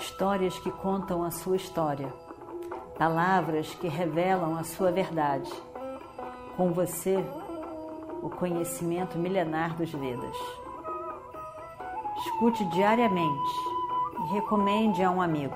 histórias 0.00 0.58
que 0.58 0.70
contam 0.70 1.22
a 1.22 1.30
sua 1.30 1.56
história, 1.56 2.12
palavras 2.98 3.74
que 3.74 3.86
revelam 3.86 4.56
a 4.56 4.64
sua 4.64 4.90
verdade. 4.90 5.52
Com 6.56 6.72
você, 6.72 7.22
o 8.22 8.30
conhecimento 8.30 9.18
milenar 9.18 9.76
dos 9.76 9.92
Vedas. 9.92 10.36
Escute 12.18 12.64
diariamente 12.70 13.54
e 14.18 14.32
recomende 14.34 15.02
a 15.02 15.10
um 15.10 15.20
amigo. 15.20 15.54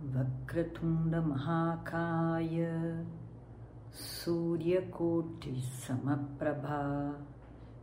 Vakratunda 0.00 1.20
Mahakaya 4.28 4.82
Suryakoti 4.82 5.62
Samaprabha 5.62 7.14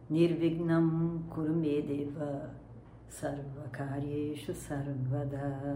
Nirvignam 0.10 1.24
Kurumedeva 1.28 2.52
Sarvakaryeshu 3.10 4.54
Sarvada 4.54 5.76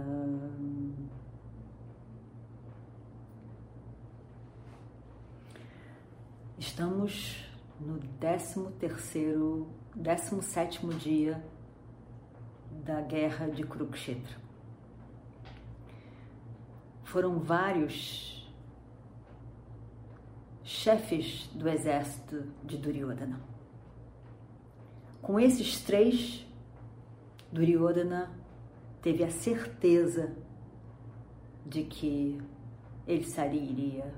Estamos 6.59 7.45
no 7.79 7.97
13 8.19 8.71
terceiro, 8.79 9.67
17 9.95 10.87
dia 10.95 11.43
da 12.83 13.01
guerra 13.01 13.47
de 13.47 13.63
Kurukshetra. 13.63 14.37
Foram 17.05 17.39
vários 17.39 18.38
chefes 20.79 21.49
do 21.53 21.67
exército 21.67 22.45
de 22.63 22.77
Duryodhana. 22.77 23.41
Com 25.21 25.37
esses 25.37 25.81
três, 25.81 26.47
Duryodhana 27.51 28.31
teve 29.01 29.23
a 29.25 29.29
certeza 29.29 30.33
de 31.65 31.83
que 31.83 32.41
ele 33.05 33.25
sairia 33.25 34.13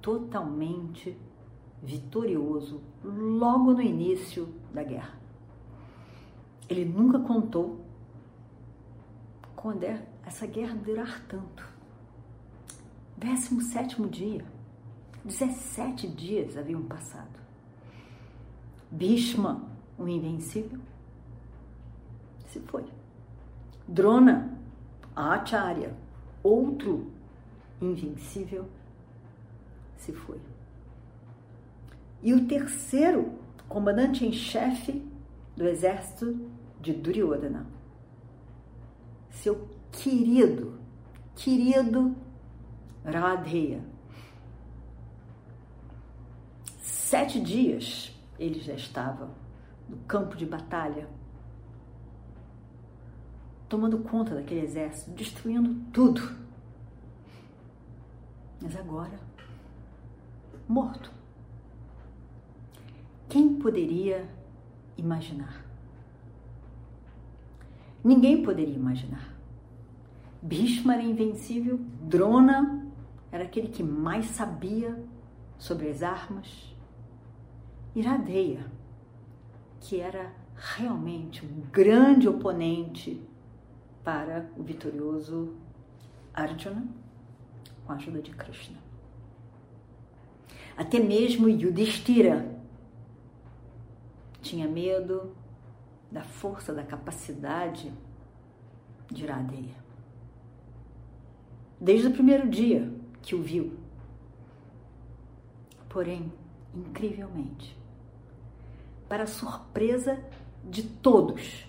totalmente 0.00 1.18
vitorioso 1.82 2.80
logo 3.02 3.72
no 3.72 3.82
início 3.82 4.54
da 4.72 4.84
guerra. 4.84 5.18
Ele 6.68 6.84
nunca 6.84 7.18
contou 7.18 7.84
quando 9.56 9.82
é 9.82 10.06
essa 10.24 10.46
guerra 10.46 10.76
durar 10.76 11.26
tanto. 11.26 11.66
17 13.16 14.00
dia, 14.08 14.57
17 15.24 16.08
dias 16.08 16.56
haviam 16.56 16.82
passado. 16.82 17.38
Bhishma, 18.90 19.62
o 19.98 20.08
invencível, 20.08 20.80
se 22.46 22.60
foi. 22.60 22.84
Drona, 23.86 24.58
Acharya, 25.14 25.94
outro 26.42 27.10
invencível, 27.80 28.68
se 29.96 30.12
foi. 30.12 30.40
E 32.22 32.32
o 32.32 32.46
terceiro 32.46 33.32
comandante 33.68 34.24
em 34.24 34.32
chefe 34.32 35.06
do 35.56 35.66
exército 35.66 36.38
de 36.80 36.92
Duryodhana, 36.92 37.66
seu 39.30 39.68
querido, 39.92 40.78
querido 41.34 42.16
Radheya. 43.04 43.82
Sete 47.08 47.40
dias 47.40 48.14
ele 48.38 48.60
já 48.60 48.74
estava 48.74 49.30
no 49.88 49.96
campo 50.00 50.36
de 50.36 50.44
batalha, 50.44 51.08
tomando 53.66 54.00
conta 54.00 54.34
daquele 54.34 54.60
exército, 54.60 55.12
destruindo 55.12 55.74
tudo. 55.90 56.20
Mas 58.60 58.76
agora, 58.76 59.18
morto. 60.68 61.10
Quem 63.26 63.54
poderia 63.54 64.28
imaginar? 64.94 65.64
Ninguém 68.04 68.42
poderia 68.42 68.76
imaginar. 68.76 69.34
Bhishma 70.42 70.92
era 70.92 71.02
invencível, 71.02 71.80
Drona 72.02 72.86
era 73.32 73.44
aquele 73.44 73.68
que 73.68 73.82
mais 73.82 74.26
sabia 74.26 75.02
sobre 75.56 75.88
as 75.88 76.02
armas, 76.02 76.76
Iradeia, 77.98 78.64
que 79.80 79.98
era 79.98 80.32
realmente 80.54 81.44
um 81.44 81.62
grande 81.72 82.28
oponente 82.28 83.20
para 84.04 84.48
o 84.56 84.62
vitorioso 84.62 85.56
Arjuna, 86.32 86.86
com 87.84 87.92
a 87.92 87.96
ajuda 87.96 88.22
de 88.22 88.30
Krishna. 88.30 88.78
Até 90.76 91.00
mesmo 91.00 91.48
Yudhishthira, 91.48 92.56
tinha 94.40 94.68
medo 94.68 95.34
da 96.08 96.22
força, 96.22 96.72
da 96.72 96.84
capacidade 96.84 97.92
de 99.10 99.24
Iradeia. 99.24 99.74
Desde 101.80 102.06
o 102.06 102.12
primeiro 102.12 102.48
dia 102.48 102.92
que 103.20 103.34
o 103.34 103.42
viu. 103.42 103.76
Porém, 105.88 106.32
incrivelmente, 106.72 107.76
para 109.08 109.26
surpresa 109.26 110.22
de 110.64 110.82
todos, 110.82 111.66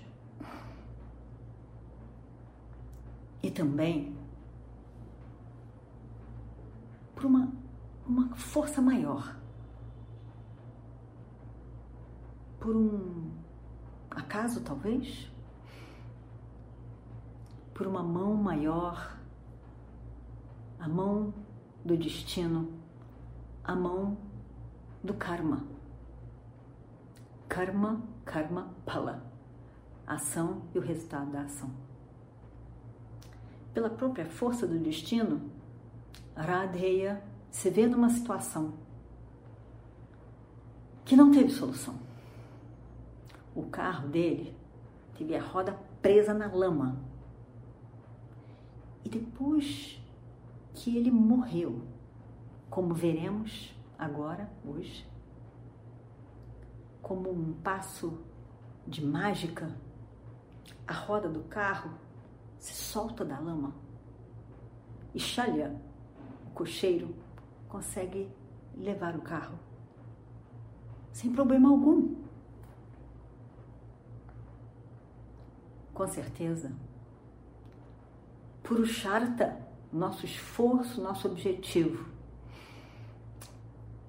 e 3.42 3.50
também 3.50 4.16
por 7.16 7.26
uma, 7.26 7.52
uma 8.06 8.36
força 8.36 8.82
maior 8.82 9.40
por 12.60 12.76
um 12.76 13.32
acaso, 14.12 14.62
talvez? 14.62 15.32
Por 17.74 17.88
uma 17.88 18.04
mão 18.04 18.36
maior, 18.36 19.18
a 20.80 20.88
mão 20.88 21.34
do 21.84 21.96
destino, 21.96 22.72
a 23.64 23.76
mão 23.76 24.18
do 25.04 25.14
karma. 25.14 25.64
Karma, 27.50 28.02
karma, 28.24 28.74
pala. 28.86 29.30
Ação 30.08 30.62
e 30.74 30.80
o 30.80 30.82
resultado 30.82 31.30
da 31.32 31.42
ação. 31.42 31.70
Pela 33.74 33.90
própria 33.90 34.26
força 34.26 34.66
do 34.66 34.80
destino, 34.80 35.52
Radheya 36.34 37.22
se 37.52 37.70
vê 37.70 37.86
numa 37.86 38.10
situação 38.10 38.74
que 41.04 41.18
não 41.18 41.32
teve 41.32 41.50
solução 41.50 42.10
o 43.60 43.64
carro 43.64 44.08
dele 44.08 44.56
teve 45.18 45.36
a 45.36 45.42
roda 45.42 45.78
presa 46.02 46.34
na 46.34 46.48
lama. 46.48 46.98
E 49.04 49.10
depois 49.10 50.02
que 50.74 50.96
ele 50.96 51.12
morreu, 51.12 51.82
como 52.70 52.94
veremos 52.94 53.76
agora, 53.98 54.50
hoje, 54.66 55.06
como 57.02 57.32
um 57.32 57.54
passo 57.54 58.20
de 58.86 59.06
mágica, 59.06 59.76
a 60.88 60.94
roda 60.94 61.30
do 61.30 61.44
carro 61.44 61.92
se 62.58 62.74
solta 62.74 63.24
da 63.24 63.40
lama 63.40 63.74
e 65.14 65.20
Shalya, 65.20 65.76
o 66.48 66.50
cocheiro, 66.52 67.16
consegue 67.68 68.30
levar 68.76 69.16
o 69.16 69.22
carro 69.22 69.58
sem 71.12 71.32
problema 71.32 71.70
algum. 71.70 72.20
com 76.00 76.08
certeza. 76.08 76.72
Purusharta, 78.64 79.60
nosso 79.92 80.26
esforço, 80.26 81.02
nosso 81.02 81.28
objetivo, 81.28 82.08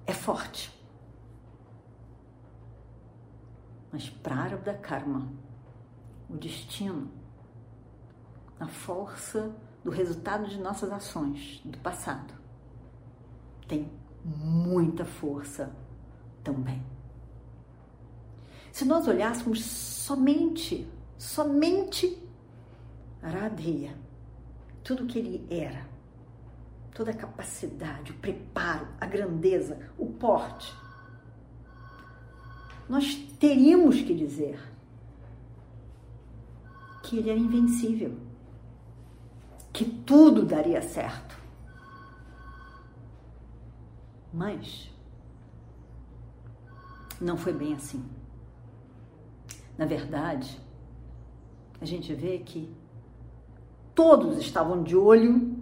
é 0.07 0.13
forte. 0.13 0.71
Mas 3.91 4.09
Prarabdha 4.09 4.73
Karma, 4.73 5.27
o 6.29 6.37
destino, 6.37 7.09
a 8.59 8.67
força 8.67 9.53
do 9.83 9.89
resultado 9.89 10.47
de 10.47 10.59
nossas 10.59 10.91
ações 10.91 11.61
do 11.65 11.77
passado, 11.79 12.33
tem 13.67 13.91
muita 14.23 15.03
força 15.03 15.71
também. 16.43 16.81
Se 18.71 18.85
nós 18.85 19.07
olhássemos 19.07 19.63
somente 19.65 20.87
somente 21.21 22.17
Radheya, 23.21 23.95
tudo 24.83 25.05
que 25.05 25.19
ele 25.19 25.47
era, 25.51 25.85
toda 26.91 27.11
a 27.11 27.15
capacidade, 27.15 28.11
o 28.11 28.15
preparo, 28.15 28.87
a 28.99 29.05
grandeza, 29.05 29.77
o 29.99 30.07
porte. 30.07 30.75
Nós 32.87 33.15
teríamos 33.39 34.01
que 34.01 34.13
dizer 34.13 34.59
que 37.03 37.17
ele 37.17 37.29
era 37.29 37.39
invencível, 37.39 38.17
que 39.73 39.85
tudo 39.85 40.45
daria 40.45 40.81
certo. 40.81 41.39
Mas 44.33 44.89
não 47.19 47.37
foi 47.37 47.53
bem 47.53 47.73
assim. 47.73 48.03
Na 49.77 49.85
verdade, 49.85 50.59
a 51.79 51.85
gente 51.85 52.13
vê 52.13 52.39
que 52.39 52.73
todos 53.93 54.37
estavam 54.39 54.83
de 54.83 54.95
olho, 54.95 55.57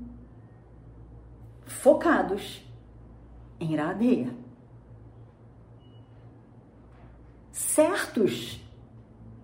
focados 1.66 2.62
em 3.60 3.74
Iradeia. 3.74 4.33
Certos 7.69 8.60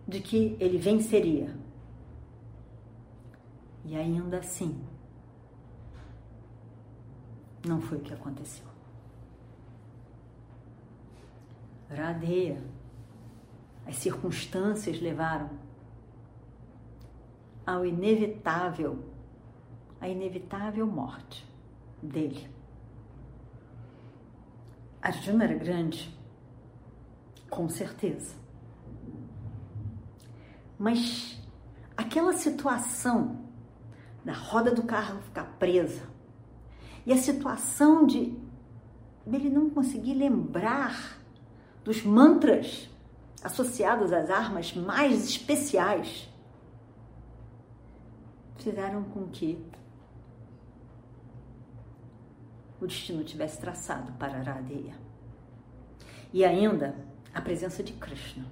de 0.08 0.20
que 0.20 0.58
ele 0.60 0.80
venceria. 0.80 1.56
E 3.86 3.96
ainda 3.96 4.40
assim, 4.40 4.84
não 7.64 7.80
foi 7.80 8.00
o 8.00 8.02
que 8.02 8.12
aconteceu. 8.12 8.66
Radeia, 11.88 12.64
as 13.86 13.98
circunstâncias 13.98 15.00
levaram 15.00 15.52
ao 17.64 17.86
inevitável, 17.86 19.06
a 20.02 20.10
inevitável 20.10 20.88
morte 20.88 21.48
dele. 22.02 22.50
Arjuna 25.00 25.44
era 25.44 25.54
grande, 25.54 26.15
com 27.56 27.70
certeza. 27.70 28.36
Mas 30.78 31.42
aquela 31.96 32.34
situação 32.34 33.46
da 34.26 34.34
roda 34.34 34.72
do 34.72 34.84
carro 34.84 35.22
ficar 35.22 35.46
presa 35.58 36.04
e 37.06 37.14
a 37.14 37.18
situação 37.18 38.06
de 38.06 38.38
ele 39.26 39.50
não 39.50 39.70
conseguir 39.70 40.16
lembrar 40.16 41.18
dos 41.84 42.04
mantras 42.04 42.90
associados 43.42 44.12
às 44.12 44.30
armas 44.30 44.74
mais 44.74 45.24
especiais 45.24 46.30
fizeram 48.58 49.04
com 49.04 49.28
que 49.28 49.64
o 52.82 52.88
destino 52.88 53.24
tivesse 53.24 53.60
traçado 53.60 54.12
para 54.14 54.40
Aradeia. 54.40 54.96
E 56.34 56.44
ainda 56.44 56.96
a 57.36 57.42
presença 57.42 57.84
de 57.84 57.94
Krishna, 57.94 58.46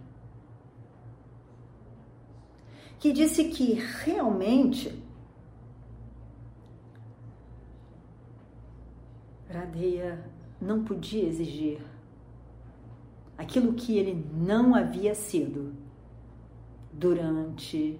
que 2.99 3.13
disse 3.13 3.45
que 3.45 3.73
realmente 4.03 5.01
Radeia 9.49 10.29
não 10.59 10.83
podia 10.83 11.25
exigir 11.25 11.79
aquilo 13.37 13.73
que 13.73 13.97
ele 13.97 14.13
não 14.33 14.75
havia 14.75 15.15
sido 15.15 15.73
durante 16.91 17.99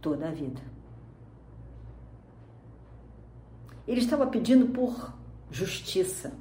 toda 0.00 0.28
a 0.28 0.32
vida. 0.32 0.60
Ele 3.86 4.00
estava 4.00 4.26
pedindo 4.26 4.66
por 4.68 5.14
justiça. 5.50 6.32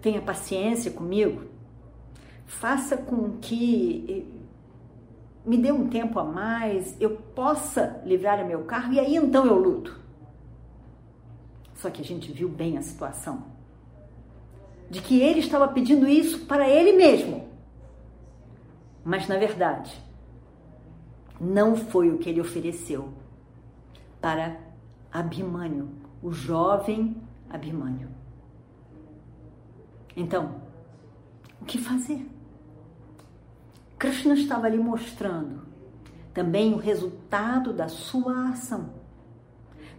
Tenha 0.00 0.22
paciência 0.22 0.90
comigo, 0.90 1.51
faça 2.58 2.96
com 2.96 3.38
que 3.38 4.04
eh, 4.08 4.42
me 5.44 5.56
dê 5.56 5.72
um 5.72 5.88
tempo 5.88 6.18
a 6.18 6.24
mais, 6.24 6.96
eu 7.00 7.16
possa 7.16 8.00
livrar 8.04 8.42
o 8.44 8.46
meu 8.46 8.64
carro 8.64 8.92
e 8.92 9.00
aí 9.00 9.16
então 9.16 9.46
eu 9.46 9.58
luto. 9.58 10.00
Só 11.74 11.90
que 11.90 12.00
a 12.00 12.04
gente 12.04 12.30
viu 12.30 12.48
bem 12.48 12.78
a 12.78 12.82
situação 12.82 13.44
de 14.88 15.00
que 15.00 15.20
ele 15.20 15.40
estava 15.40 15.66
pedindo 15.66 16.06
isso 16.06 16.46
para 16.46 16.68
ele 16.68 16.92
mesmo. 16.92 17.48
Mas 19.04 19.26
na 19.26 19.38
verdade, 19.38 20.00
não 21.40 21.74
foi 21.74 22.10
o 22.10 22.18
que 22.18 22.28
ele 22.28 22.40
ofereceu 22.40 23.08
para 24.20 24.56
Abimânio, 25.10 25.88
o 26.22 26.30
jovem 26.30 27.16
Abimânio. 27.50 28.08
Então, 30.14 30.62
o 31.60 31.64
que 31.64 31.78
fazer? 31.78 32.31
Krishna 34.02 34.34
estava 34.34 34.66
ali 34.66 34.78
mostrando 34.78 35.62
também 36.34 36.74
o 36.74 36.76
resultado 36.76 37.72
da 37.72 37.86
sua 37.86 38.48
ação, 38.48 38.94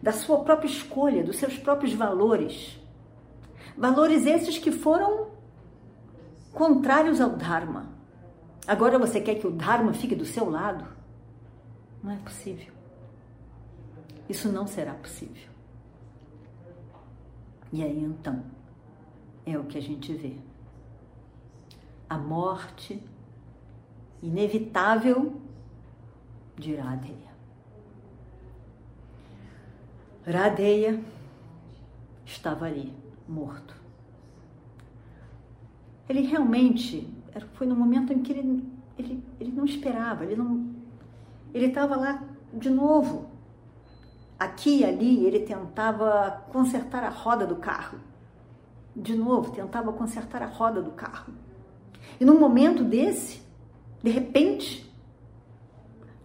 da 0.01 0.11
sua 0.11 0.43
própria 0.43 0.67
escolha, 0.67 1.23
dos 1.23 1.37
seus 1.37 1.57
próprios 1.57 1.93
valores. 1.93 2.77
Valores 3.77 4.25
esses 4.25 4.57
que 4.57 4.73
foram 4.73 5.29
contrários 6.51 7.21
ao 7.21 7.29
Dharma. 7.29 7.93
Agora 8.67 8.99
você 8.99 9.21
quer 9.21 9.35
que 9.35 9.47
o 9.47 9.51
Dharma 9.51 9.93
fique 9.93 10.15
do 10.15 10.25
seu 10.25 10.49
lado? 10.49 10.85
Não 12.03 12.11
é 12.11 12.17
possível. 12.17 12.73
Isso 14.27 14.49
não 14.49 14.67
será 14.67 14.95
possível. 14.95 15.49
E 17.71 17.81
aí 17.81 18.03
então, 18.03 18.43
é 19.45 19.57
o 19.57 19.63
que 19.63 19.77
a 19.77 19.81
gente 19.81 20.13
vê. 20.13 20.35
A 22.09 22.17
morte 22.17 23.01
inevitável 24.23 25.33
de 26.55 26.75
Radeya. 26.75 27.33
Radeya 30.25 31.03
estava 32.25 32.65
ali 32.65 32.93
morto. 33.27 33.75
Ele 36.07 36.21
realmente 36.21 37.13
foi 37.55 37.67
no 37.67 37.75
momento 37.75 38.13
em 38.13 38.21
que 38.21 38.31
ele, 38.31 38.63
ele, 38.97 39.23
ele 39.39 39.51
não 39.51 39.65
esperava, 39.65 40.23
ele 40.23 40.37
não. 40.37 40.73
Ele 41.53 41.65
estava 41.65 41.97
lá 41.97 42.23
de 42.53 42.69
novo. 42.69 43.29
Aqui 44.39 44.79
e 44.79 44.85
ali 44.85 45.25
ele 45.25 45.41
tentava 45.41 46.43
consertar 46.49 47.03
a 47.03 47.09
roda 47.09 47.45
do 47.45 47.57
carro. 47.57 47.99
De 48.95 49.15
novo, 49.15 49.51
tentava 49.51 49.91
consertar 49.91 50.41
a 50.41 50.45
roda 50.45 50.81
do 50.81 50.91
carro. 50.91 51.33
E 52.19 52.25
num 52.25 52.39
momento 52.39 52.83
desse, 52.83 53.42
de 54.03 54.11
repente, 54.11 54.93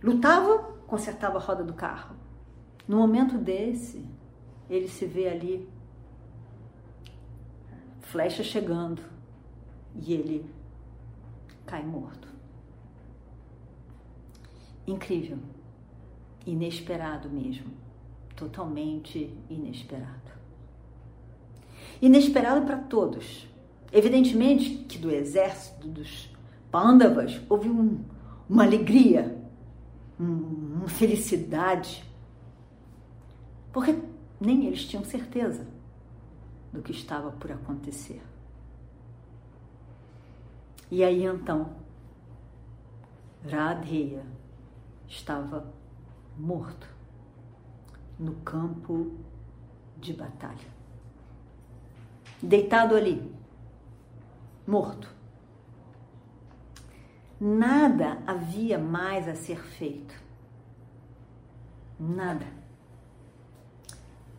lutava, 0.03 0.59
consertava 0.89 1.39
a 1.39 1.41
roda 1.41 1.63
do 1.63 1.73
carro. 1.73 2.17
No 2.89 2.97
momento 2.97 3.39
desse, 3.39 4.05
ele 4.69 4.89
se 4.89 5.07
vê 5.07 5.29
ali 5.29 5.69
flecha 8.01 8.43
chegando 8.43 9.01
e 9.95 10.13
ele 10.13 10.51
cai 11.65 11.85
morto. 11.85 12.27
Incrível, 14.85 15.39
inesperado 16.45 17.31
mesmo, 17.31 17.71
totalmente 18.35 19.33
inesperado. 19.49 20.33
Inesperado 22.03 22.67
para 22.67 22.79
todos. 22.79 23.47
Evidentemente 23.93 24.85
que 24.89 24.99
do 24.99 25.11
exército 25.11 25.87
dos 25.87 26.31
Pandavas 26.71 27.41
houve 27.49 27.69
um, 27.69 28.05
uma 28.49 28.65
alegria, 28.65 29.37
um, 30.19 30.77
uma 30.79 30.89
felicidade, 30.89 32.05
porque 33.73 33.99
nem 34.41 34.67
eles 34.67 34.85
tinham 34.85 35.05
certeza 35.05 35.67
do 36.73 36.83
que 36.83 36.93
estava 36.93 37.31
por 37.33 37.51
acontecer. 37.51 38.23
E 40.91 41.05
aí 41.05 41.25
então, 41.25 41.71
Radheya 43.49 44.25
estava 45.07 45.73
morto 46.37 46.89
no 48.19 48.35
campo 48.37 49.13
de 49.99 50.13
batalha. 50.13 50.79
Deitado 52.43 52.95
ali, 52.95 53.33
morto. 54.67 55.18
Nada 57.41 58.19
havia 58.27 58.79
mais 58.79 59.29
a 59.29 59.35
ser 59.35 59.63
feito. 59.63 60.15
Nada. 61.99 62.47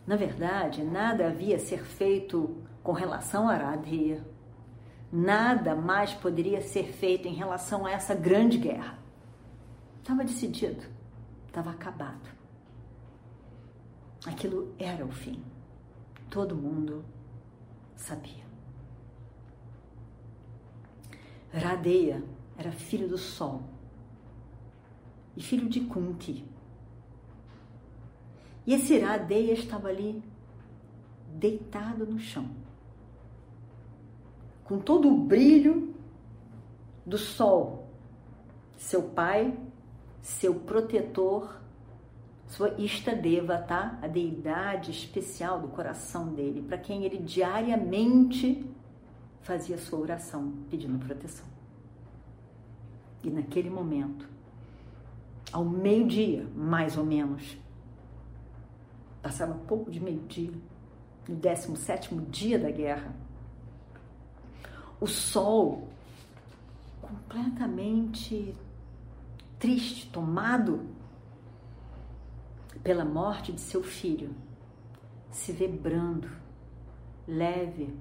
Na 0.06 0.16
verdade, 0.16 0.84
nada 0.84 1.28
havia 1.28 1.56
a 1.56 1.60
ser 1.60 1.84
feito 1.86 2.58
com 2.84 2.92
relação 2.92 3.48
a 3.48 3.56
Radheya. 3.56 4.26
Nada 5.12 5.76
mais 5.76 6.14
poderia 6.14 6.62
ser 6.62 6.92
feito 6.92 7.28
em 7.28 7.34
relação 7.34 7.86
a 7.86 7.92
essa 7.92 8.14
grande 8.14 8.58
guerra. 8.58 9.00
Estava 10.02 10.24
decidido, 10.24 10.84
estava 11.48 11.72
acabado. 11.72 12.30
Aquilo 14.26 14.74
era 14.78 15.06
o 15.06 15.12
fim. 15.12 15.44
Todo 16.30 16.56
mundo 16.56 17.06
sabia. 17.96 18.44
Radeya 21.54 22.24
era 22.60 22.72
filho 22.74 23.08
do 23.08 23.18
Sol 23.18 23.62
e 25.36 25.42
filho 25.42 25.70
de 25.70 25.80
Kunti. 25.80 26.46
E 28.68 28.74
esse 28.74 29.00
Radeya 29.00 29.54
estava 29.54 29.88
ali 29.88 30.22
deitado 31.34 32.06
no 32.06 32.20
chão, 32.20 32.50
com 34.66 34.78
todo 34.78 35.08
o 35.08 35.18
brilho 35.18 35.96
do 37.06 37.18
sol, 37.18 37.88
seu 38.78 39.04
pai, 39.04 39.58
seu 40.22 40.54
protetor, 40.56 41.62
sua 42.46 42.76
Istadeva, 42.78 43.58
tá? 43.60 43.98
A 44.02 44.08
deidade 44.08 44.92
especial 44.92 45.62
do 45.62 45.70
coração 45.70 46.34
dele, 46.34 46.62
para 46.62 46.78
quem 46.78 47.06
ele 47.06 47.18
diariamente 47.18 48.70
fazia 49.42 49.78
sua 49.78 50.00
oração 50.00 50.52
pedindo 50.70 51.00
proteção. 51.00 51.59
E 53.24 53.30
naquele 53.30 53.70
momento, 53.70 54.28
ao 55.52 55.66
meio-dia, 55.66 56.48
mais 56.56 56.98
ou 56.98 57.06
menos, 57.06 57.58
passava 59.22 59.54
pouco 59.54 59.92
de 59.92 60.00
meio-dia, 60.00 60.54
no 61.28 61.36
17 61.36 62.16
dia 62.30 62.58
da 62.58 62.72
guerra, 62.72 63.14
o 65.00 65.08
sol, 65.08 65.90
completamente 67.02 68.56
triste, 69.58 70.10
tomado 70.10 70.86
pela 72.82 73.04
morte 73.04 73.52
de 73.52 73.60
seu 73.60 73.84
filho, 73.84 74.34
se 75.30 75.52
vê 75.52 75.68
brando, 75.68 76.30
leve, 77.28 77.94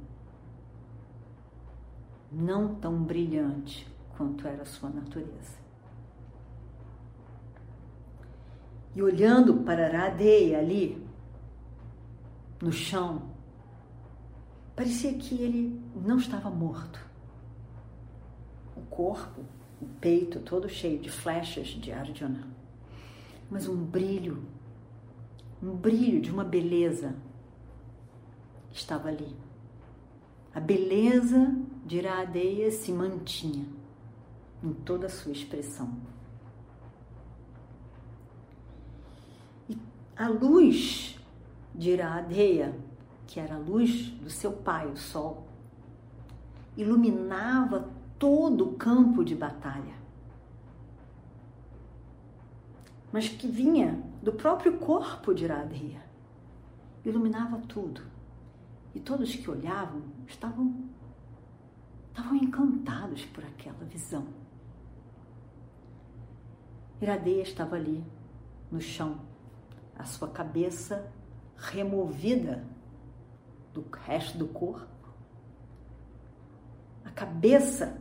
não 2.31 2.75
tão 2.77 3.03
brilhante 3.03 3.87
quanto 4.19 4.49
era 4.49 4.63
a 4.63 4.67
sua 4.67 4.91
natureza. 4.91 5.57
E 8.97 9.01
olhando 9.01 9.59
para 9.59 9.97
Radeia 9.97 10.59
ali, 10.59 11.01
no 12.61 12.73
chão, 12.73 13.31
parecia 14.75 15.15
que 15.15 15.41
ele 15.41 15.81
não 15.95 16.17
estava 16.17 16.51
morto. 16.51 16.99
O 18.77 18.81
corpo, 18.83 19.43
o 19.81 19.87
peito 19.87 20.41
todo 20.41 20.69
cheio 20.69 20.99
de 20.99 21.09
flechas 21.09 21.69
de 21.69 21.93
Arjuna, 21.93 22.49
mas 23.49 23.69
um 23.69 23.77
brilho, 23.77 24.43
um 25.63 25.77
brilho 25.77 26.21
de 26.21 26.33
uma 26.33 26.45
beleza 26.45 27.15
estava 28.73 29.11
ali. 29.11 29.37
A 30.53 30.59
beleza 30.59 31.55
de 31.87 31.99
Iradeia 31.99 32.73
se 32.73 32.91
mantinha 32.91 33.78
em 34.63 34.73
toda 34.73 35.07
a 35.07 35.11
sua 35.11 35.33
expressão. 35.33 35.97
E 39.69 39.79
a 40.17 40.29
luz 40.29 41.19
de 41.75 41.91
Iradeia, 41.91 42.79
que 43.27 43.39
era 43.39 43.55
a 43.55 43.59
luz 43.59 44.11
do 44.11 44.31
seu 44.31 44.53
pai, 44.53 44.87
o 44.89 44.97
sol, 44.97 45.47
iluminava 46.77 47.89
todo 48.19 48.69
o 48.69 48.77
campo 48.77 49.25
de 49.25 49.35
batalha. 49.35 49.97
Mas 53.13 53.29
que 53.29 53.49
vinha 53.49 54.03
do 54.23 54.33
próprio 54.33 54.79
corpo 54.79 55.33
de 55.33 55.45
Iradeia, 55.45 56.03
iluminava 57.05 57.59
tudo. 57.59 58.03
E 58.95 59.01
todos 59.01 59.35
que 59.35 59.51
olhavam 59.51 60.03
estavam 60.27 60.89
estavam 62.19 62.37
encantados 62.37 63.25
por 63.27 63.45
aquela 63.45 63.85
visão. 63.85 64.27
Iradeia 67.01 67.43
estava 67.43 67.77
ali, 67.77 68.05
no 68.71 68.81
chão, 68.81 69.21
a 69.97 70.05
sua 70.05 70.29
cabeça 70.29 71.13
removida 71.57 72.65
do 73.73 73.85
resto 74.05 74.37
do 74.37 74.49
corpo. 74.49 74.87
A 77.05 77.11
cabeça 77.11 78.01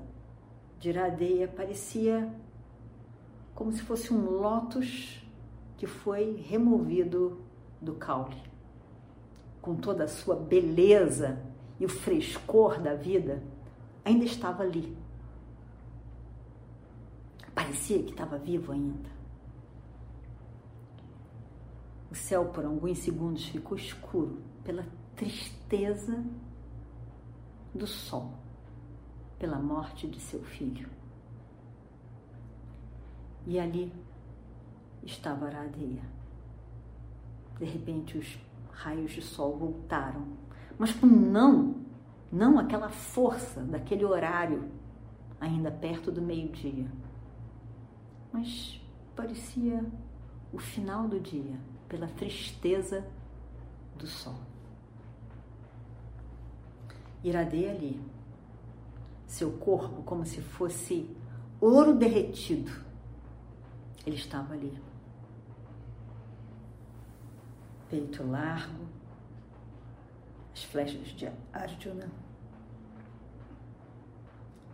de 0.80 0.89
Iradeia 0.89 1.48
parecia 1.48 2.32
como 3.54 3.72
se 3.72 3.82
fosse 3.82 4.13
um 4.13 4.30
lótus 4.30 5.24
que 5.77 5.88
foi 5.88 6.44
removido 6.48 7.42
do 7.82 7.94
caule. 7.94 8.42
Com 9.62 9.75
toda 9.75 10.06
a 10.06 10.08
sua 10.08 10.36
beleza 10.36 11.39
e 11.80 11.86
o 11.86 11.89
frescor 11.89 12.80
da 12.80 12.96
vida, 12.96 13.44
ainda 14.04 14.25
estava 14.25 14.63
ali. 14.63 14.98
Parecia 17.57 18.03
que 18.03 18.11
estava 18.11 18.37
vivo 18.37 18.71
ainda. 18.71 19.09
O 22.11 22.13
céu 22.13 22.45
por 22.49 22.63
alguns 22.63 22.99
segundos 22.99 23.47
ficou 23.47 23.75
escuro 23.75 24.39
pela 24.63 24.85
tristeza 25.15 26.23
do 27.73 27.87
sol, 27.87 28.31
pela 29.39 29.57
morte 29.57 30.07
de 30.07 30.19
seu 30.19 30.43
filho. 30.43 30.87
E 33.47 33.59
ali 33.59 33.91
estava 35.01 35.45
a 35.45 35.47
Aradeia. 35.47 36.03
De 37.57 37.65
repente 37.65 38.19
os 38.19 38.37
raios 38.69 39.13
de 39.13 39.21
sol 39.23 39.57
voltaram, 39.57 40.27
mas 40.77 40.93
com 40.93 41.07
não, 41.07 41.75
não 42.31 42.59
aquela 42.59 42.89
força 42.89 43.61
daquele 43.61 44.05
horário, 44.05 44.69
ainda 45.41 45.71
perto 45.71 46.11
do 46.11 46.21
meio-dia. 46.21 46.87
Mas 48.38 48.79
parecia 49.15 49.84
o 50.53 50.60
final 50.60 51.08
do 51.08 51.20
dia 51.20 51.60
pela 51.89 52.06
tristeza 52.06 53.03
do 53.98 54.06
sol. 54.06 54.36
Iradei 57.24 57.67
ali, 57.67 58.00
seu 59.25 59.53
corpo 59.53 60.03
como 60.03 60.24
se 60.24 60.39
fosse 60.39 61.10
ouro 61.60 61.96
derretido. 61.96 62.72
Ele 64.06 64.17
estava 64.17 64.53
ali. 64.53 64.79
Peito 67.89 68.24
largo, 68.24 68.86
as 70.53 70.63
flechas 70.63 71.08
de 71.08 71.27
Arjuna. 71.51 72.08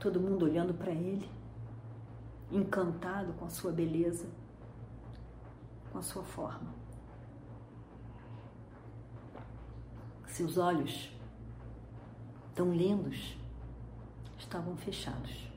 Todo 0.01 0.19
mundo 0.19 0.43
olhando 0.43 0.73
para 0.73 0.91
ele, 0.91 1.29
encantado 2.53 3.33
com 3.33 3.45
a 3.45 3.49
sua 3.49 3.71
beleza, 3.71 4.27
com 5.91 5.97
a 5.97 6.01
sua 6.01 6.23
forma. 6.23 6.73
Seus 10.27 10.57
olhos, 10.57 11.11
tão 12.55 12.73
lindos, 12.73 13.37
estavam 14.37 14.75
fechados. 14.77 15.51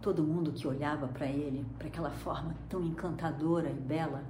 Todo 0.00 0.22
mundo 0.22 0.52
que 0.52 0.66
olhava 0.66 1.08
para 1.08 1.26
ele, 1.26 1.66
para 1.78 1.88
aquela 1.88 2.10
forma 2.10 2.54
tão 2.68 2.82
encantadora 2.82 3.70
e 3.70 3.74
bela, 3.74 4.24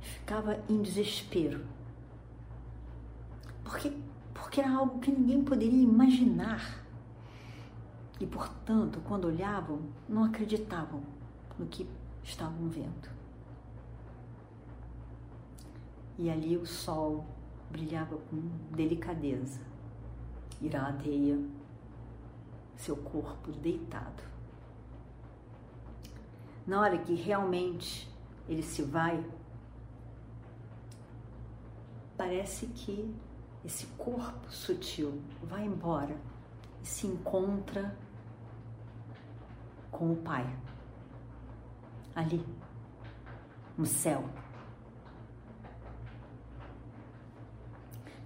ficava 0.00 0.62
em 0.68 0.82
desespero. 0.82 1.64
Porque, 3.62 3.92
porque 4.34 4.60
era 4.60 4.74
algo 4.76 4.98
que 5.00 5.10
ninguém 5.10 5.42
poderia 5.42 5.82
imaginar. 5.82 6.83
E, 8.20 8.26
portanto, 8.26 9.00
quando 9.06 9.26
olhavam, 9.26 9.80
não 10.08 10.24
acreditavam 10.24 11.02
no 11.58 11.66
que 11.66 11.88
estavam 12.22 12.68
vendo. 12.68 13.10
E 16.16 16.30
ali 16.30 16.56
o 16.56 16.64
sol 16.64 17.26
brilhava 17.70 18.16
com 18.16 18.36
delicadeza. 18.70 19.60
Iradeia, 20.62 21.38
seu 22.76 22.96
corpo 22.96 23.50
deitado. 23.50 24.22
Na 26.66 26.80
hora 26.80 26.96
que 26.98 27.14
realmente 27.14 28.08
ele 28.48 28.62
se 28.62 28.82
vai, 28.82 29.22
parece 32.16 32.66
que 32.68 33.12
esse 33.64 33.86
corpo 33.98 34.50
sutil 34.50 35.20
vai 35.42 35.66
embora 35.66 36.16
se 36.84 37.06
encontra 37.06 37.96
com 39.90 40.12
o 40.12 40.16
Pai, 40.16 40.46
ali, 42.14 42.44
no 43.76 43.86
céu. 43.86 44.28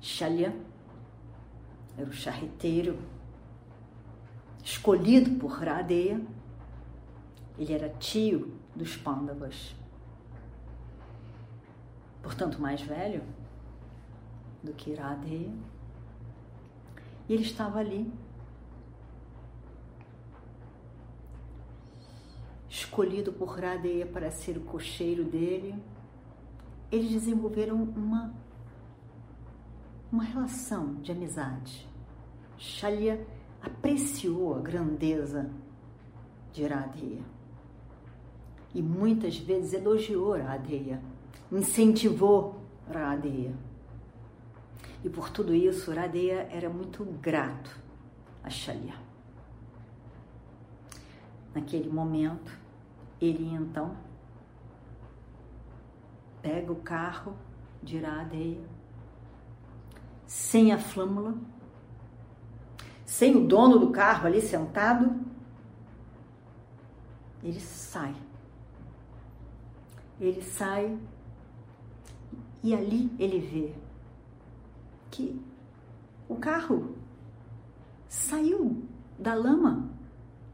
Shalya 0.00 0.54
era 1.96 2.08
o 2.08 2.12
charreteiro 2.12 2.98
escolhido 4.62 5.38
por 5.38 5.52
Radeya. 5.52 6.20
Ele 7.56 7.72
era 7.72 7.88
tio 7.90 8.58
dos 8.74 8.96
Pandavas, 8.96 9.74
portanto 12.22 12.60
mais 12.60 12.80
velho 12.80 13.22
do 14.62 14.72
que 14.72 14.94
Radeya. 14.94 15.52
E 17.28 17.34
ele 17.34 17.42
estava 17.42 17.78
ali, 17.78 18.10
escolhido 22.78 23.32
por 23.32 23.58
Radeia 23.58 24.06
para 24.06 24.30
ser 24.30 24.56
o 24.56 24.60
cocheiro 24.60 25.24
dele. 25.24 25.74
Eles 26.90 27.10
desenvolveram 27.10 27.76
uma, 27.76 28.32
uma 30.10 30.24
relação 30.24 30.94
de 30.96 31.12
amizade. 31.12 31.86
Shalya 32.56 33.24
apreciou 33.60 34.56
a 34.56 34.60
grandeza 34.60 35.50
de 36.52 36.66
Radeia 36.66 37.22
e 38.74 38.82
muitas 38.82 39.36
vezes 39.36 39.72
elogiou 39.72 40.36
Radeia, 40.36 41.00
incentivou 41.50 42.60
Radeia. 42.90 43.54
E 45.04 45.08
por 45.08 45.30
tudo 45.30 45.54
isso, 45.54 45.92
Radeia 45.92 46.48
era 46.50 46.68
muito 46.68 47.04
grato 47.04 47.78
a 48.42 48.50
Shalya. 48.50 48.94
Naquele 51.54 51.88
momento, 51.88 52.58
ele 53.20 53.54
então 53.54 53.96
pega 56.40 56.72
o 56.72 56.76
carro 56.76 57.36
de 57.82 57.98
Radeia, 57.98 58.64
sem 60.26 60.72
a 60.72 60.78
flâmula, 60.78 61.34
sem 63.04 63.36
o 63.36 63.46
dono 63.46 63.78
do 63.78 63.90
carro 63.90 64.26
ali 64.26 64.40
sentado, 64.40 65.20
ele 67.42 67.60
sai. 67.60 68.14
Ele 70.20 70.42
sai 70.42 70.98
e 72.62 72.74
ali 72.74 73.14
ele 73.18 73.38
vê 73.38 73.74
que 75.10 75.40
o 76.28 76.36
carro 76.36 76.96
saiu 78.08 78.82
da 79.18 79.34
lama 79.34 79.88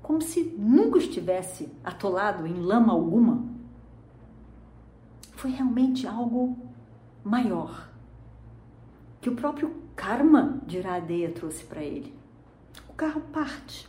como 0.04 0.20
se 0.20 0.44
nunca 0.58 0.98
estivesse 0.98 1.72
atolado 1.82 2.46
em 2.46 2.60
lama 2.60 2.92
alguma. 2.92 3.42
Foi 5.32 5.50
realmente 5.50 6.06
algo 6.06 6.58
maior 7.24 7.88
que 9.18 9.30
o 9.30 9.34
próprio 9.34 9.82
karma 9.96 10.60
de 10.66 10.76
Iradeia 10.76 11.32
trouxe 11.32 11.64
para 11.64 11.82
ele. 11.82 12.14
O 12.86 12.92
carro 12.92 13.22
parte 13.32 13.88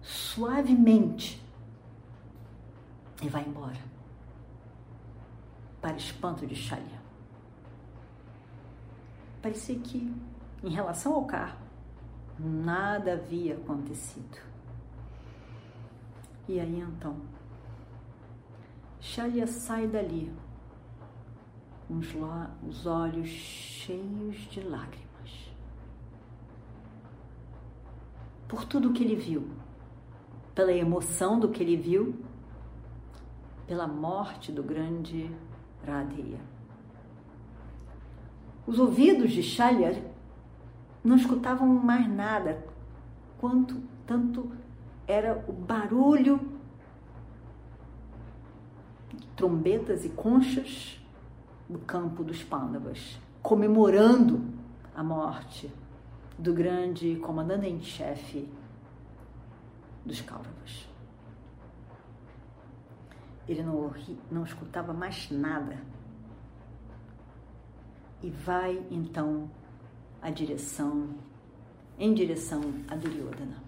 suavemente 0.00 1.42
e 3.20 3.28
vai 3.28 3.44
embora 3.44 3.80
para 5.80 5.96
espanto 5.96 6.46
de 6.46 6.54
Shalya. 6.54 7.00
Parecia 9.42 9.76
que, 9.80 10.14
em 10.62 10.70
relação 10.70 11.14
ao 11.14 11.24
carro, 11.24 11.58
nada 12.38 13.14
havia 13.14 13.56
acontecido. 13.56 14.46
E 16.48 16.60
aí 16.60 16.80
então, 16.80 17.16
Shalya 19.00 19.46
sai 19.46 19.86
dali, 19.88 20.32
com 21.88 21.98
os 21.98 22.86
olhos 22.86 23.28
cheios 23.28 24.36
de 24.50 24.60
lágrimas. 24.60 25.06
Por 28.46 28.64
tudo 28.64 28.92
que 28.92 29.02
ele 29.02 29.16
viu, 29.16 29.48
pela 30.54 30.72
emoção 30.72 31.38
do 31.40 31.48
que 31.48 31.62
ele 31.62 31.76
viu, 31.76 32.14
pela 33.66 33.88
morte 33.88 34.52
do 34.52 34.62
grande 34.62 35.28
Radheya. 35.84 36.40
Os 38.66 38.78
ouvidos 38.78 39.32
de 39.32 39.42
Shalya 39.42 40.00
não 41.02 41.16
escutavam 41.16 41.68
mais 41.68 42.08
nada, 42.08 42.64
quanto 43.38 43.80
tanto 44.06 44.50
era 45.06 45.44
o 45.46 45.52
barulho 45.52 46.40
de 49.14 49.26
trombetas 49.28 50.04
e 50.04 50.08
conchas 50.08 51.00
do 51.68 51.78
campo 51.78 52.24
dos 52.24 52.42
Pandavas, 52.42 53.18
comemorando 53.42 54.44
a 54.94 55.02
morte 55.02 55.70
do 56.38 56.52
grande 56.52 57.16
comandante 57.16 57.66
em 57.66 57.80
chefe 57.80 58.48
dos 60.04 60.20
Kauravas. 60.20 60.88
Ele 63.48 63.62
não, 63.62 63.92
não 64.30 64.44
escutava 64.44 64.92
mais 64.92 65.30
nada 65.30 65.78
e 68.22 68.30
vai 68.30 68.84
então 68.90 69.48
a 70.20 70.30
direção 70.30 71.14
em 71.98 72.12
direção 72.12 72.60
a 72.88 72.96
Duryodhana. 72.96 73.65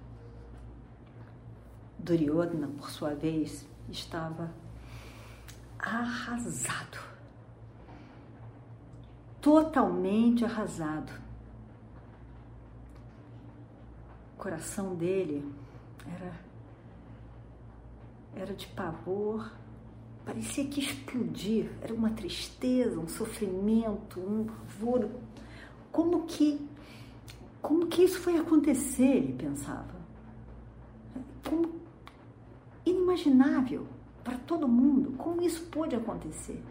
Duryodhana, 1.98 2.68
por 2.68 2.90
sua 2.90 3.14
vez, 3.14 3.66
estava 3.88 4.50
arrasado. 5.78 6.98
Totalmente 9.40 10.44
arrasado. 10.44 11.12
O 14.34 14.38
coração 14.38 14.94
dele 14.94 15.44
era 16.06 16.48
era 18.34 18.54
de 18.54 18.68
pavor, 18.68 19.50
parecia 20.24 20.64
que 20.66 20.78
explodir, 20.78 21.72
era 21.82 21.92
uma 21.92 22.11
tristeza, 22.11 23.00
um 23.00 23.08
sofrimento, 23.08 24.20
um 24.20 24.44
pavor. 24.44 25.08
Como 25.90 26.24
que 26.24 26.68
como 27.61 27.87
que 27.88 28.04
isso 28.04 28.20
foi 28.20 28.38
acontecer, 28.38 29.16
ele 29.16 29.32
pensava. 29.32 29.98
Como 31.48 31.77
inimaginável 33.08 33.86
para 34.22 34.36
todo 34.38 34.68
mundo. 34.68 35.16
Como 35.16 35.42
isso 35.42 35.66
pôde 35.66 35.96
acontecer? 35.96 36.62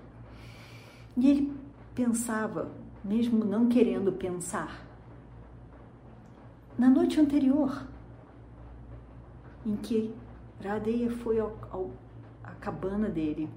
E 1.16 1.30
ele 1.30 1.58
pensava, 1.96 2.72
mesmo 3.04 3.44
não 3.44 3.68
querendo 3.68 4.12
pensar, 4.12 4.86
na 6.78 6.90
noite 6.90 7.20
anterior, 7.20 7.88
em 9.66 9.76
que 9.76 10.14
Radeia 10.64 11.10
foi 11.10 11.40
ao, 11.40 11.58
ao, 11.72 11.92
à 12.44 12.52
cabana 12.52 13.10
dele, 13.10 13.50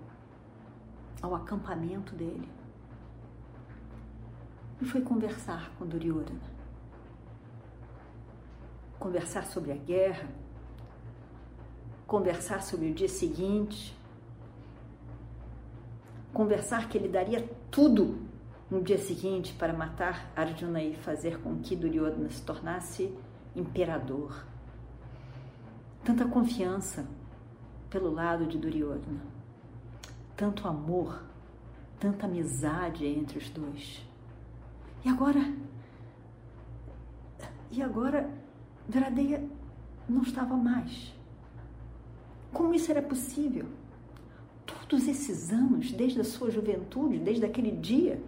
ao 1.20 1.34
acampamento 1.34 2.14
dele, 2.14 2.48
e 4.80 4.84
foi 4.86 5.02
conversar 5.02 5.70
com 5.78 5.86
Duryodhana. 5.86 6.60
Conversar 8.98 9.44
sobre 9.46 9.72
a 9.72 9.76
guerra, 9.76 10.28
conversar 12.10 12.60
sobre 12.60 12.90
o 12.90 12.92
dia 12.92 13.08
seguinte, 13.08 13.96
conversar 16.34 16.88
que 16.88 16.98
ele 16.98 17.06
daria 17.06 17.48
tudo 17.70 18.18
no 18.68 18.82
dia 18.82 18.98
seguinte 18.98 19.52
para 19.52 19.72
matar 19.72 20.28
Arjuna 20.34 20.82
e 20.82 20.96
fazer 20.96 21.40
com 21.40 21.60
que 21.60 21.76
Duryodhana 21.76 22.28
se 22.28 22.42
tornasse 22.42 23.16
imperador. 23.54 24.44
Tanta 26.02 26.26
confiança 26.26 27.06
pelo 27.88 28.12
lado 28.12 28.44
de 28.44 28.58
Duryodhana, 28.58 29.22
tanto 30.36 30.66
amor, 30.66 31.22
tanta 32.00 32.26
amizade 32.26 33.06
entre 33.06 33.38
os 33.38 33.48
dois. 33.50 34.04
E 35.04 35.08
agora, 35.08 35.54
e 37.70 37.80
agora, 37.80 38.28
Dradeia 38.88 39.48
não 40.08 40.22
estava 40.22 40.56
mais. 40.56 41.19
Como 42.52 42.74
isso 42.74 42.90
era 42.90 43.02
possível? 43.02 43.66
Todos 44.66 45.06
esses 45.06 45.52
anos, 45.52 45.92
desde 45.92 46.20
a 46.20 46.24
sua 46.24 46.50
juventude, 46.50 47.18
desde 47.18 47.44
aquele 47.44 47.70
dia 47.70 48.20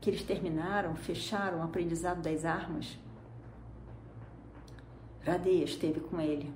que 0.00 0.08
eles 0.08 0.22
terminaram, 0.22 0.94
fecharam 0.94 1.58
o 1.58 1.62
aprendizado 1.62 2.22
das 2.22 2.44
armas, 2.44 2.98
Radeia 5.22 5.64
esteve 5.64 6.00
com 6.00 6.18
ele 6.18 6.50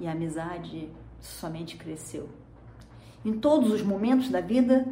e 0.00 0.06
a 0.06 0.12
amizade 0.12 0.88
somente 1.20 1.76
cresceu. 1.76 2.28
Em 3.24 3.38
todos 3.38 3.70
os 3.70 3.82
momentos 3.82 4.30
da 4.30 4.40
vida 4.40 4.86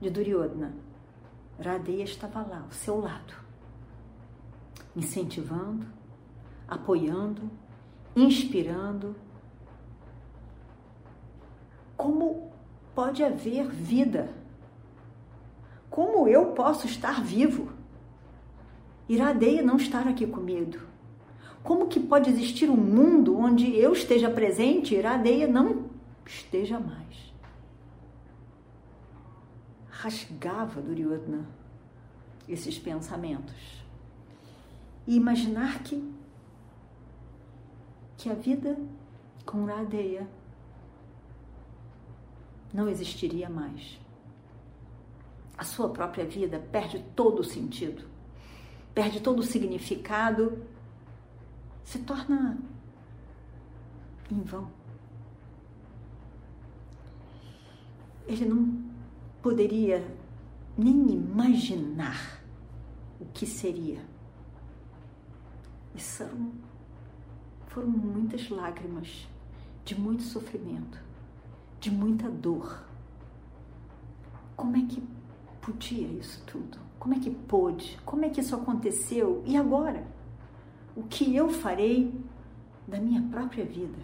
de 0.00 0.08
Duryodhana, 0.08 0.74
Radeia 1.62 2.04
estava 2.04 2.40
lá, 2.40 2.62
ao 2.62 2.72
seu 2.72 2.98
lado, 2.98 3.34
incentivando, 4.96 5.86
apoiando, 6.66 7.50
inspirando 8.16 9.14
como 12.00 12.50
pode 12.94 13.22
haver 13.22 13.68
vida? 13.68 14.32
Como 15.90 16.26
eu 16.26 16.52
posso 16.52 16.86
estar 16.86 17.22
vivo? 17.22 17.70
Iradeia 19.06 19.60
não 19.60 19.76
estar 19.76 20.08
aqui 20.08 20.26
comigo. 20.26 20.78
Como 21.62 21.88
que 21.88 22.00
pode 22.00 22.30
existir 22.30 22.70
um 22.70 22.76
mundo 22.76 23.36
onde 23.36 23.76
eu 23.76 23.92
esteja 23.92 24.30
presente 24.30 24.94
e 24.94 24.98
Iradeia 24.98 25.46
não 25.46 25.90
esteja 26.24 26.80
mais? 26.80 27.34
Rasgava 29.90 30.80
Duryodhana 30.80 31.46
esses 32.48 32.78
pensamentos. 32.78 33.84
e 35.06 35.16
imaginar 35.16 35.82
que, 35.82 36.02
que 38.16 38.30
a 38.30 38.34
vida 38.34 38.78
com 39.44 39.66
Radeya 39.66 40.26
não 42.72 42.88
existiria 42.88 43.48
mais. 43.48 43.98
A 45.56 45.64
sua 45.64 45.88
própria 45.90 46.24
vida 46.24 46.58
perde 46.72 47.04
todo 47.14 47.40
o 47.40 47.44
sentido, 47.44 48.04
perde 48.94 49.20
todo 49.20 49.40
o 49.40 49.44
significado, 49.44 50.62
se 51.84 51.98
torna 51.98 52.58
em 54.30 54.40
vão. 54.40 54.70
Ele 58.26 58.44
não 58.46 58.90
poderia 59.42 60.06
nem 60.78 61.10
imaginar 61.10 62.42
o 63.20 63.26
que 63.26 63.44
seria. 63.44 64.00
E 65.94 66.00
são, 66.00 66.52
foram 67.66 67.88
muitas 67.88 68.48
lágrimas 68.48 69.26
de 69.84 69.98
muito 69.98 70.22
sofrimento, 70.22 71.02
de 71.80 71.90
muita 71.90 72.28
dor. 72.28 72.84
Como 74.54 74.76
é 74.76 74.82
que 74.86 75.02
podia 75.62 76.06
isso 76.06 76.42
tudo? 76.46 76.78
Como 76.98 77.14
é 77.14 77.18
que 77.18 77.30
pôde? 77.30 77.98
Como 78.04 78.24
é 78.24 78.28
que 78.28 78.40
isso 78.40 78.54
aconteceu? 78.54 79.42
E 79.46 79.56
agora? 79.56 80.06
O 80.94 81.02
que 81.04 81.34
eu 81.34 81.48
farei 81.48 82.14
da 82.86 83.00
minha 83.00 83.22
própria 83.22 83.64
vida? 83.64 83.98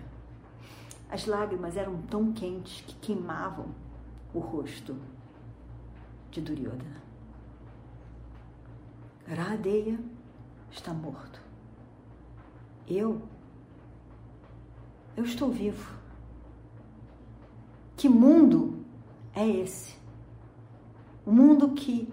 As 1.10 1.26
lágrimas 1.26 1.76
eram 1.76 2.00
tão 2.02 2.32
quentes 2.32 2.80
que 2.80 2.94
queimavam 2.96 3.66
o 4.32 4.38
rosto 4.38 4.96
de 6.30 6.40
Duryodhana. 6.40 7.02
Radeya 9.28 9.98
está 10.70 10.92
morto. 10.94 11.40
Eu, 12.88 13.20
eu 15.16 15.24
estou 15.24 15.50
vivo. 15.50 15.96
Que 17.96 18.09
mundo 18.09 18.85
é 19.35 19.48
esse? 19.48 19.96
Um 21.26 21.32
mundo 21.32 21.70
que 21.70 22.12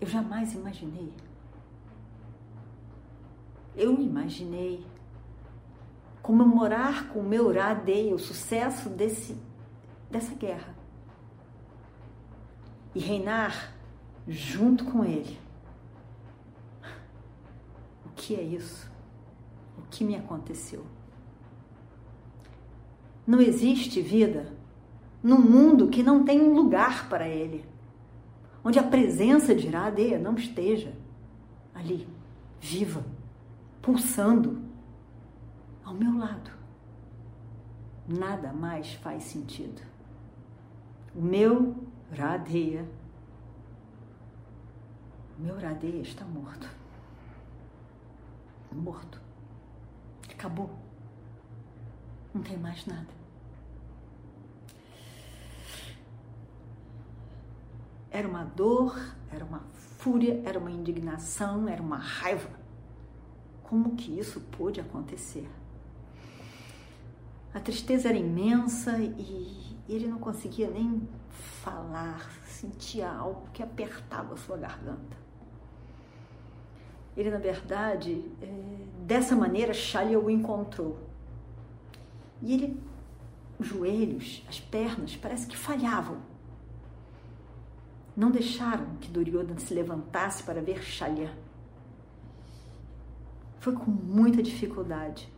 eu 0.00 0.08
jamais 0.08 0.52
imaginei. 0.54 1.12
Eu 3.76 3.94
imaginei 4.00 4.84
comemorar 6.20 7.08
com 7.08 7.20
o 7.20 7.22
meu 7.22 7.52
Radeya 7.52 8.14
o 8.14 8.18
sucesso 8.18 8.90
desse, 8.90 9.40
dessa 10.10 10.34
guerra 10.34 10.74
e 12.92 12.98
reinar 12.98 13.72
junto 14.26 14.84
com 14.84 15.04
Ele. 15.04 15.38
O 18.04 18.10
que 18.16 18.34
é 18.34 18.42
isso? 18.42 18.90
O 19.78 19.82
que 19.82 20.02
me 20.02 20.16
aconteceu? 20.16 20.84
Não 23.24 23.40
existe 23.40 24.02
vida 24.02 24.57
num 25.22 25.40
mundo 25.40 25.88
que 25.88 26.02
não 26.02 26.24
tem 26.24 26.40
um 26.40 26.54
lugar 26.54 27.08
para 27.08 27.28
Ele, 27.28 27.64
onde 28.64 28.78
a 28.78 28.82
presença 28.82 29.54
de 29.54 29.66
Iradeia 29.66 30.18
não 30.18 30.34
esteja 30.34 30.92
ali, 31.74 32.08
viva, 32.60 33.04
pulsando 33.80 34.62
ao 35.84 35.94
meu 35.94 36.16
lado. 36.18 36.50
Nada 38.06 38.52
mais 38.52 38.94
faz 38.94 39.24
sentido. 39.24 39.82
O 41.14 41.20
meu 41.20 41.76
Radeia. 42.16 42.88
Meu 45.38 45.58
Radeia 45.58 46.00
está 46.00 46.24
morto. 46.24 46.68
Morto. 48.72 49.20
Acabou. 50.30 50.70
Não 52.34 52.42
tem 52.42 52.56
mais 52.56 52.86
nada. 52.86 53.17
Era 58.18 58.26
uma 58.26 58.42
dor, 58.42 58.98
era 59.30 59.44
uma 59.44 59.60
fúria, 59.72 60.42
era 60.44 60.58
uma 60.58 60.72
indignação, 60.72 61.68
era 61.68 61.80
uma 61.80 61.98
raiva. 61.98 62.50
Como 63.62 63.94
que 63.94 64.18
isso 64.18 64.40
pôde 64.40 64.80
acontecer? 64.80 65.48
A 67.54 67.60
tristeza 67.60 68.08
era 68.08 68.18
imensa 68.18 68.98
e 68.98 69.76
ele 69.88 70.08
não 70.08 70.18
conseguia 70.18 70.68
nem 70.68 71.08
falar, 71.62 72.28
sentia 72.44 73.08
algo 73.08 73.48
que 73.52 73.62
apertava 73.62 74.34
a 74.34 74.36
sua 74.36 74.56
garganta. 74.56 75.16
Ele, 77.16 77.30
na 77.30 77.38
verdade, 77.38 78.24
é, 78.42 78.84
dessa 79.06 79.36
maneira, 79.36 79.72
Shalya 79.72 80.18
o 80.18 80.28
encontrou. 80.28 80.98
E 82.42 82.52
ele, 82.52 82.82
os 83.60 83.68
joelhos, 83.68 84.44
as 84.48 84.58
pernas, 84.58 85.14
parece 85.14 85.46
que 85.46 85.56
falhavam. 85.56 86.18
Não 88.18 88.32
deixaram 88.32 88.96
que 89.00 89.08
Duryodhana 89.08 89.60
se 89.60 89.72
levantasse 89.72 90.42
para 90.42 90.60
ver 90.60 90.82
Shalya. 90.82 91.32
Foi 93.60 93.72
com 93.74 93.92
muita 93.92 94.42
dificuldade 94.42 95.32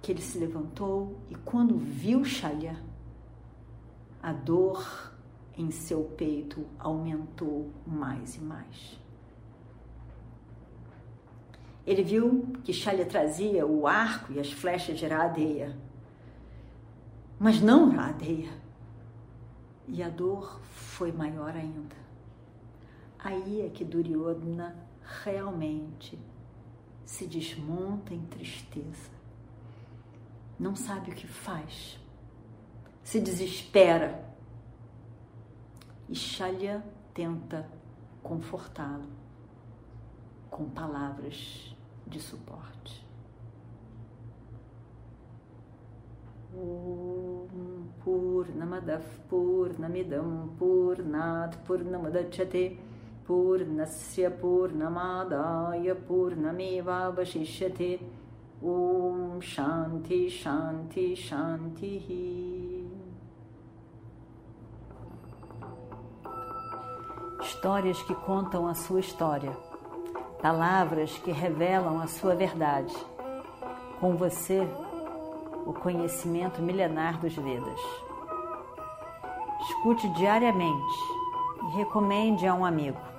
que 0.00 0.12
ele 0.12 0.22
se 0.22 0.38
levantou 0.38 1.18
e 1.28 1.34
quando 1.34 1.76
viu 1.76 2.24
Shalya, 2.24 2.80
a 4.22 4.32
dor 4.32 5.12
em 5.58 5.72
seu 5.72 6.04
peito 6.16 6.64
aumentou 6.78 7.72
mais 7.84 8.36
e 8.36 8.40
mais. 8.40 9.00
Ele 11.84 12.04
viu 12.04 12.52
que 12.62 12.72
Shalya 12.72 13.04
trazia 13.04 13.66
o 13.66 13.84
arco 13.84 14.32
e 14.32 14.38
as 14.38 14.52
flechas 14.52 14.96
de 14.96 15.08
Radeia, 15.08 15.76
mas 17.36 17.60
não 17.60 17.90
Radeia. 17.90 18.64
E 19.88 20.02
a 20.02 20.08
dor 20.08 20.60
foi 20.62 21.12
maior 21.12 21.54
ainda. 21.54 21.96
Aí 23.18 23.62
é 23.62 23.68
que 23.68 23.84
Duryodhana 23.84 24.76
realmente 25.24 26.18
se 27.04 27.26
desmonta 27.26 28.12
em 28.12 28.24
tristeza. 28.26 29.10
Não 30.58 30.74
sabe 30.74 31.10
o 31.10 31.14
que 31.14 31.26
faz 31.26 31.98
se 33.06 33.20
desespera. 33.20 34.20
E 36.08 36.14
Shalya 36.14 36.84
tenta 37.14 37.68
confortá-lo 38.20 39.08
com 40.50 40.68
palavras 40.68 41.72
de 42.04 42.20
suporte. 42.20 43.06
Om 46.52 47.15
Purnamadav 48.06 49.02
Purnamidam 49.28 50.50
Purnat 50.56 51.56
Purnamadachate 51.66 52.78
Purnasya 53.26 54.30
Purnamadaya 54.40 55.96
Purnameva 55.96 57.12
Vashishyate 57.12 57.98
Om 58.62 59.40
Shanti 59.40 60.30
Shanti 60.30 61.16
Shanti 61.16 62.76
histórias 67.66 68.00
que 68.02 68.14
contam 68.14 68.68
a 68.68 68.74
sua 68.74 69.00
história, 69.00 69.50
palavras 70.40 71.10
que 71.18 71.32
revelam 71.32 72.00
a 72.00 72.06
sua 72.06 72.34
verdade. 72.34 72.94
Com 73.98 74.14
você, 74.14 74.68
o 75.66 75.72
conhecimento 75.72 76.62
milenar 76.62 77.18
dos 77.18 77.34
Vedas. 77.34 77.80
Escute 79.60 80.08
diariamente 80.10 80.98
e 81.62 81.76
recomende 81.76 82.46
a 82.46 82.54
um 82.54 82.64
amigo. 82.64 83.15